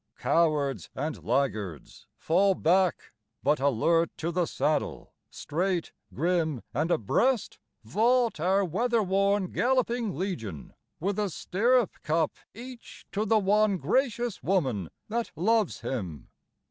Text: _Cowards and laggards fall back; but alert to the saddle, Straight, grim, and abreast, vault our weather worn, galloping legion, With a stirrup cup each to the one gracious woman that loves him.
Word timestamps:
_Cowards 0.19 0.89
and 0.95 1.23
laggards 1.23 2.07
fall 2.17 2.55
back; 2.55 3.11
but 3.43 3.59
alert 3.59 4.09
to 4.17 4.31
the 4.31 4.47
saddle, 4.47 5.13
Straight, 5.29 5.91
grim, 6.11 6.63
and 6.73 6.89
abreast, 6.89 7.59
vault 7.83 8.39
our 8.39 8.65
weather 8.65 9.03
worn, 9.03 9.51
galloping 9.51 10.17
legion, 10.17 10.73
With 10.99 11.19
a 11.19 11.29
stirrup 11.29 12.01
cup 12.01 12.31
each 12.55 13.05
to 13.11 13.25
the 13.27 13.37
one 13.37 13.77
gracious 13.77 14.41
woman 14.41 14.89
that 15.07 15.31
loves 15.35 15.81
him. 15.81 16.29